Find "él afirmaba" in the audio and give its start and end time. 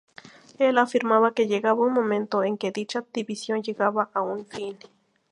0.57-1.35